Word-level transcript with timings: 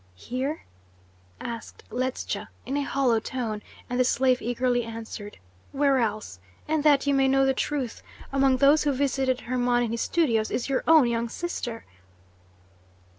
"Here?" 0.15 0.63
asked 1.39 1.83
Ledscha 1.91 2.47
in 2.65 2.75
a 2.75 2.81
hollow 2.81 3.19
tone; 3.19 3.61
and 3.87 3.99
the 3.99 4.03
slave 4.03 4.41
eagerly 4.41 4.83
answered: 4.83 5.37
"Where 5.73 5.99
else? 5.99 6.39
And 6.67 6.83
that 6.83 7.05
you 7.05 7.13
may 7.13 7.27
know 7.27 7.45
the 7.45 7.53
truth 7.53 8.01
among 8.31 8.57
those 8.57 8.81
who 8.81 8.93
visited 8.93 9.41
Hermon 9.41 9.83
in 9.83 9.91
his 9.91 10.01
studio 10.01 10.41
is 10.41 10.67
your 10.67 10.83
own 10.87 11.05
young 11.05 11.29
sister." 11.29 11.85